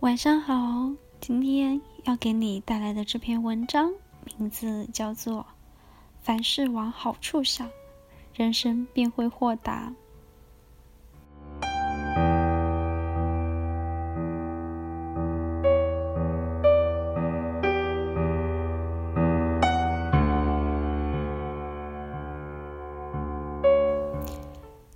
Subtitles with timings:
[0.00, 3.92] 晚上好，今天要给你带来的这篇文章
[4.38, 5.40] 名字叫做
[6.22, 7.68] 《凡事往好处想，
[8.34, 9.92] 人生便会豁达》。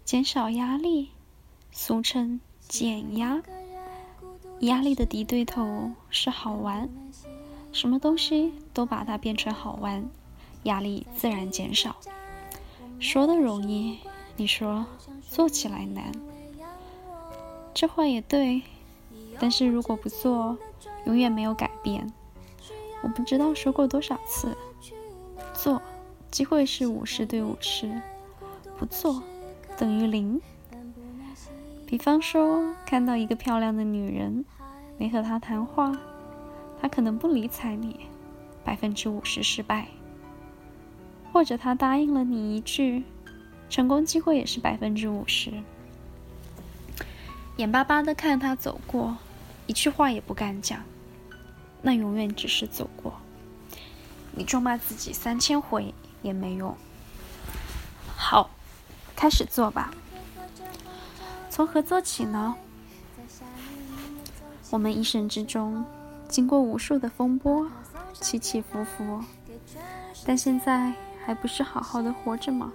[0.03, 1.11] 减少压力，
[1.73, 3.43] 俗称减压。
[4.67, 6.89] 压力的敌对头是好玩，
[7.73, 10.09] 什么东西都把它变成好玩，
[10.63, 11.97] 压力自然减少。
[12.99, 13.99] 说的容易，
[14.37, 14.87] 你说
[15.29, 16.13] 做起来难。
[17.75, 18.63] 这话也对，
[19.39, 20.57] 但是如果不做，
[21.05, 22.11] 永远没有改变。
[23.03, 24.57] 我不知道说过多少次，
[25.53, 25.83] 做
[26.31, 28.01] 机会是五十对五十，
[28.79, 29.23] 不做
[29.77, 30.41] 等于零。
[31.95, 34.45] 比方说，看到一个漂亮的女人，
[34.99, 35.97] 没和她谈话，
[36.83, 38.01] 她可能不理睬你，
[38.65, 39.85] 百分之五十失败；
[41.33, 43.05] 或者她答应了你一句，
[43.71, 45.53] 成功机会也是百分之五十。
[47.59, 49.17] 眼巴巴的看她走过，
[49.69, 50.81] 一句话也不敢讲，
[51.81, 53.15] 那永远只是走过。
[54.33, 56.77] 你咒骂自己三千回也没用。
[58.17, 58.51] 好，
[59.15, 59.95] 开始做吧。
[61.55, 62.53] 从何做起呢？
[64.71, 65.85] 我们一生之中
[66.27, 67.71] 经过无数的风波，
[68.13, 69.21] 起起伏伏，
[70.27, 70.93] 但现在
[71.25, 72.73] 还不是好好的活着吗？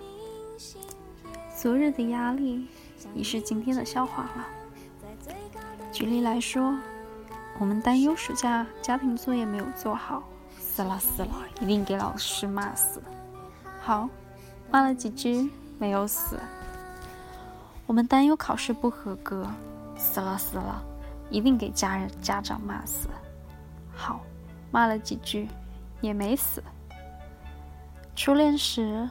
[1.53, 2.69] 昨日的压力
[3.13, 4.47] 已是今天的笑话了。
[5.91, 6.73] 举例来说，
[7.59, 10.23] 我们担忧暑假家庭作业没有做好，
[10.57, 13.01] 死了死了，一定给老师骂死。
[13.81, 14.07] 好，
[14.71, 16.39] 骂了几句，没有死。
[17.89, 19.47] 我们担忧考试不合格，
[19.97, 20.79] 死了死了，
[21.31, 23.09] 一定给家人家长骂死。
[23.95, 24.21] 好，
[24.69, 25.47] 骂了几句，
[25.99, 26.61] 也没死。
[28.15, 29.09] 初恋时，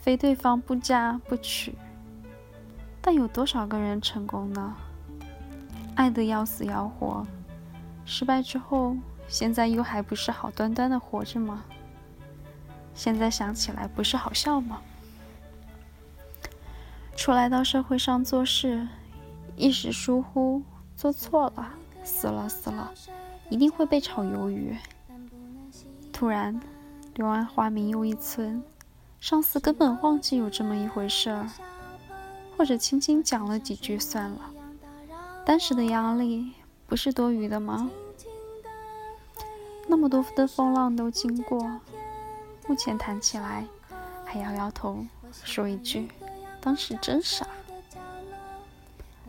[0.00, 1.72] 非对方不嫁不娶，
[3.00, 4.74] 但有多少个人成功呢？
[5.94, 7.24] 爱得要死要活，
[8.04, 8.96] 失败之后，
[9.28, 11.62] 现在又还不是好端端的活着吗？
[12.92, 14.82] 现在想起来，不是好笑吗？
[17.16, 18.86] 出来到社会上做事，
[19.56, 20.62] 一时疏忽
[20.94, 21.72] 做错了，
[22.04, 22.92] 死了死了，
[23.50, 24.76] 一定会被炒鱿鱼。
[26.12, 26.60] 突然
[27.14, 28.62] 柳暗花明又一村，
[29.18, 31.48] 上司根本忘记有这么一回事儿，
[32.56, 34.40] 或者轻轻讲了几句算了。
[35.44, 36.52] 当时的压力
[36.86, 37.90] 不是多余的吗？
[39.88, 41.80] 那么多的风浪都经过，
[42.68, 43.64] 目前谈起来
[44.24, 45.04] 还摇摇头，
[45.42, 46.08] 说一句。
[46.66, 47.46] 当时真傻。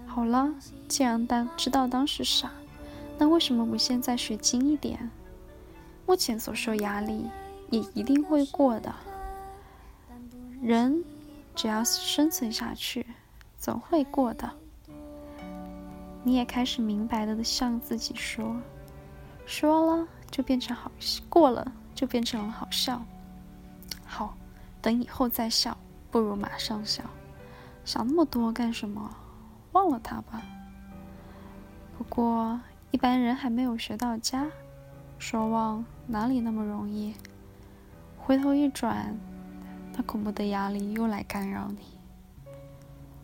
[0.07, 0.51] 好了，
[0.87, 2.49] 既然当知道当时傻，
[3.15, 5.07] 那为什么不现在学精一点？
[6.07, 7.29] 目前所受压力
[7.69, 8.91] 也一定会过的。
[10.63, 11.05] 人
[11.53, 13.05] 只要生存下去，
[13.59, 14.51] 总会过的。
[16.23, 18.55] 你也开始明白的向自己说：
[19.45, 20.91] 说了就变成好，
[21.29, 22.99] 过了就变成了好笑。
[24.03, 24.35] 好，
[24.81, 25.77] 等以后再笑，
[26.09, 27.03] 不如马上笑。
[27.87, 29.15] 想那么多干什么？
[29.71, 30.43] 忘了他吧。
[31.97, 32.59] 不过
[32.91, 34.45] 一般人还没有学到家，
[35.17, 37.13] 说忘哪里那么容易？
[38.17, 39.17] 回头一转，
[39.93, 41.97] 那恐怖的压力又来干扰你。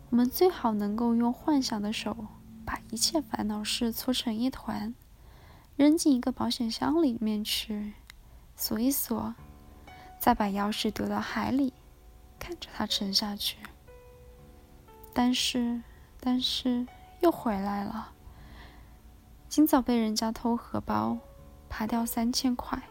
[0.08, 2.16] 我们最好能够用幻想的手，
[2.64, 4.94] 把一切烦恼事搓成一团，
[5.76, 7.92] 扔进一个保险箱里面去，
[8.56, 9.34] 锁一锁，
[10.18, 11.74] 再把钥匙丢到海里，
[12.38, 13.58] 看着它沉下去。
[15.14, 15.80] 但是，
[16.18, 16.86] 但是
[17.20, 18.10] 又回来了。
[19.48, 21.18] 今早被人家偷荷包，
[21.68, 22.82] 扒掉三千块，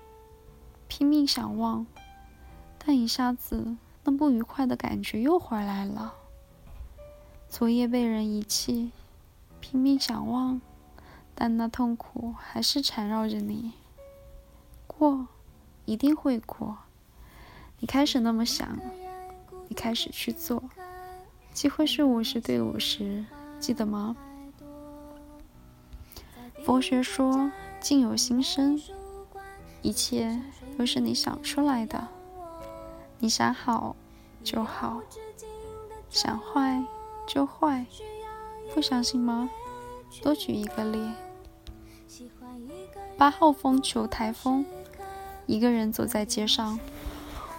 [0.87, 1.85] 拼命想忘，
[2.77, 3.75] 但一下子
[4.05, 6.13] 那不愉快的感觉又回来了。
[7.49, 8.93] 昨夜被人遗弃，
[9.59, 10.61] 拼命想忘，
[11.35, 13.73] 但那痛苦还是缠绕着你。
[14.87, 15.27] 过，
[15.83, 16.77] 一定会过。
[17.79, 18.79] 你开始那么想，
[19.67, 20.63] 你开始去做。
[21.53, 23.23] 机会是五十对五十，
[23.59, 24.15] 记得吗？
[26.65, 28.81] 佛学说境由心生，
[29.81, 30.41] 一切
[30.77, 32.07] 都是你想出来的。
[33.19, 33.95] 你想好
[34.43, 35.01] 就好，
[36.09, 36.83] 想坏
[37.27, 37.85] 就坏，
[38.73, 39.49] 不相信吗？
[40.21, 41.11] 多举一个例。
[43.15, 44.65] 八号风球台风，
[45.45, 46.79] 一个人走在街上，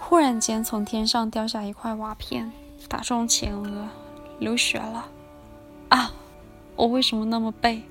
[0.00, 2.52] 忽然间从天上掉下一块瓦片。
[2.88, 3.88] 打中前额，
[4.38, 5.08] 流血了。
[5.88, 6.12] 啊！
[6.76, 7.84] 我为什么那么背？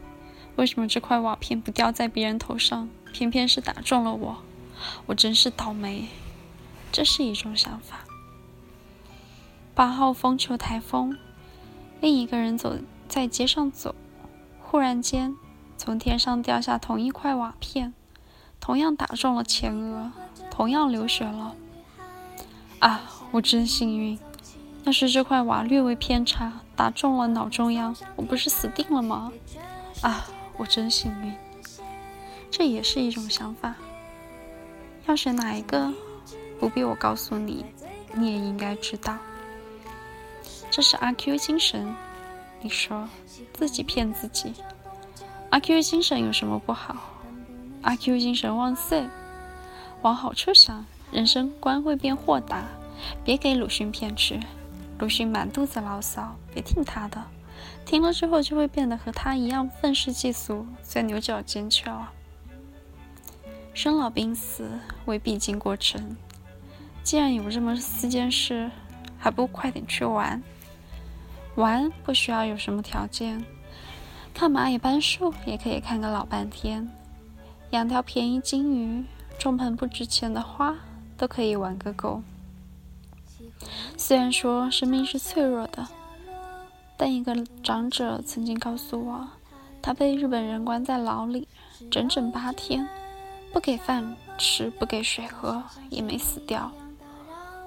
[0.55, 4.37] 为什么这块瓦片不掉在别人头上，偏偏是打中了我？
[5.05, 6.09] 我真是倒霉。
[6.91, 8.01] 这是一种想法。
[9.73, 11.17] 八号风球台风，
[12.01, 13.95] 另一个人走在街上走，
[14.61, 15.35] 忽然间
[15.77, 17.93] 从天上掉下同一块瓦片，
[18.59, 20.11] 同样打中了前额，
[20.51, 21.55] 同样流血了。
[22.79, 23.01] 啊，
[23.31, 24.19] 我真幸运！
[24.85, 29.31] 要是这块瓦略微偏差，打中了脑中央，我不是死定了吗？
[30.01, 30.25] 啊，
[30.57, 31.33] 我真幸运！
[32.51, 33.73] 这也是一种想法。
[35.05, 35.91] 要选哪一个？
[36.59, 37.65] 不必我告诉你，
[38.13, 39.17] 你也应该知道。
[40.69, 41.93] 这是阿 Q 精神。
[42.61, 43.07] 你说
[43.53, 44.53] 自己骗自己。
[45.49, 46.95] 阿 Q 精神有什么不好？
[47.81, 49.05] 阿 Q 精神万岁！
[50.01, 52.63] 往好处想，人生观会变豁达。
[53.23, 54.39] 别给鲁迅骗去。
[54.99, 57.21] 鲁迅满肚子牢骚，别听他的。
[57.85, 62.11] 听了之后就会变得和他一样愤世嫉俗，钻牛角尖去了。
[63.73, 66.15] 生老病死为必经过程。
[67.03, 68.71] 既然有这么四件事，
[69.17, 70.41] 还不快点去玩？
[71.55, 73.43] 玩不需要有什么条件，
[74.33, 76.89] 看蚂蚁搬树也可以看个老半天。
[77.71, 79.03] 养条便宜金鱼，
[79.37, 80.75] 种盆不值钱的花，
[81.17, 82.21] 都可以玩个够。
[83.97, 85.87] 虽然说生命是脆弱的，
[86.97, 89.27] 但一个长者曾经告诉我，
[89.81, 91.47] 他被日本人关在牢里
[91.89, 92.87] 整整八天，
[93.51, 96.71] 不给饭吃，不给水喝，也没死掉。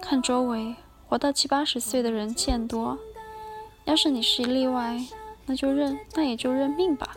[0.01, 0.77] 看周围
[1.09, 2.99] 活到七八十岁的人见多，
[3.85, 5.01] 要是你是例外，
[5.47, 7.17] 那就认，那也就认命吧。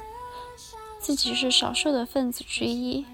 [1.00, 3.06] 自己是少数的分子之一，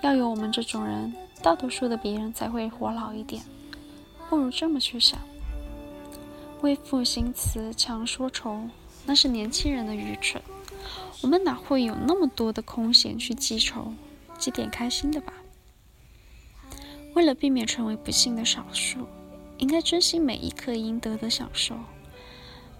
[0.00, 3.42] 要有我们这种人，大多数的别人才会活老一点。
[4.30, 5.18] 不如这么去想：
[6.62, 8.68] 为赋新词强说愁，
[9.04, 10.40] 那是年轻人的愚蠢。
[11.20, 13.92] 我们哪会有那么多的空闲去记仇？
[14.38, 15.32] 记点开心的吧。
[17.16, 19.00] 为了避免成为不幸的少数，
[19.58, 21.74] 应该珍惜每一刻应得的享受，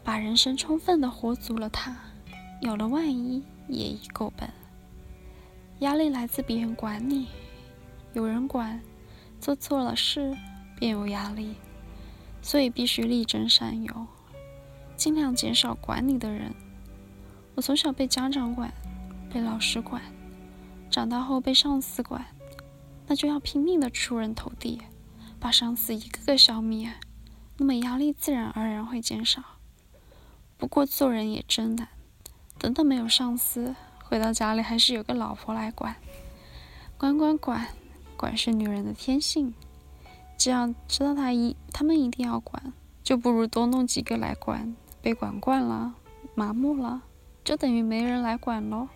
[0.05, 1.69] 把人生充分的活足了。
[1.69, 1.97] 它
[2.63, 4.49] 有了万一，也已够本。
[5.81, 7.27] 压力来自别人管你，
[8.13, 8.81] 有人管，
[9.41, 10.33] 做错了事。
[10.81, 11.55] 便有压力，
[12.41, 14.07] 所以必须力争上游，
[14.97, 16.55] 尽量减少管你的人。
[17.55, 18.73] 我从小被家长管，
[19.31, 20.01] 被老师管，
[20.91, 22.25] 长大后被上司管，
[23.07, 24.81] 那就要拼命的出人头地，
[25.39, 26.91] 把上司一个个消灭，
[27.59, 29.43] 那么压力自然而然会减少。
[30.57, 31.89] 不过做人也真难，
[32.59, 35.95] 等等没有上司，回到家里还是有个老婆来管，
[36.97, 37.69] 管管管，
[38.17, 39.53] 管是女人的天性。
[40.43, 42.73] 这样知道他一他们一定要管，
[43.05, 44.75] 就不如多弄几个来管。
[45.03, 45.95] 被管惯了，
[46.35, 47.03] 麻木了，
[47.45, 48.89] 就等于没人来管喽。